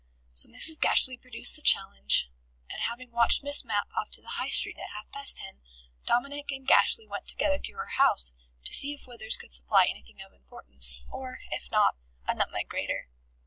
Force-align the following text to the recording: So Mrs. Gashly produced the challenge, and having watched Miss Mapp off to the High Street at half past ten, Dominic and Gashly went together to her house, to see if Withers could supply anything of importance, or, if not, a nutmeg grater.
So 0.33 0.49
Mrs. 0.49 0.79
Gashly 0.81 1.15
produced 1.21 1.55
the 1.55 1.61
challenge, 1.61 2.27
and 2.71 2.81
having 2.81 3.11
watched 3.11 3.43
Miss 3.43 3.63
Mapp 3.63 3.87
off 3.95 4.09
to 4.13 4.21
the 4.23 4.29
High 4.39 4.49
Street 4.49 4.79
at 4.79 4.89
half 4.95 5.07
past 5.11 5.37
ten, 5.37 5.61
Dominic 6.07 6.51
and 6.51 6.67
Gashly 6.67 7.05
went 7.07 7.27
together 7.27 7.59
to 7.59 7.73
her 7.75 7.85
house, 8.01 8.33
to 8.63 8.73
see 8.73 8.95
if 8.95 9.05
Withers 9.05 9.37
could 9.37 9.53
supply 9.53 9.85
anything 9.85 10.17
of 10.23 10.33
importance, 10.33 10.91
or, 11.11 11.37
if 11.51 11.69
not, 11.69 11.97
a 12.25 12.33
nutmeg 12.33 12.67
grater. 12.67 13.09